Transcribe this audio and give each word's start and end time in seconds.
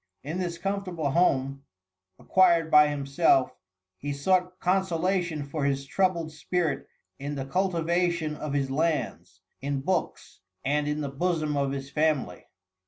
In 0.23 0.39
this 0.39 0.57
comfortable 0.57 1.11
home, 1.11 1.63
acquired 2.17 2.71
by 2.71 2.87
himself, 2.87 3.53
he 3.99 4.11
sought 4.11 4.59
consolation 4.59 5.43
for 5.45 5.63
his 5.63 5.85
troubled 5.85 6.31
spirit 6.31 6.87
in 7.19 7.35
the 7.35 7.45
cultivation 7.45 8.35
of 8.35 8.53
his 8.53 8.71
lands, 8.71 9.41
in 9.61 9.81
books 9.81 10.39
and 10.65 10.87
in 10.87 11.01
the 11.01 11.09
bosom 11.11 11.55
of 11.55 11.71
his 11.71 11.91
family. 11.91 12.47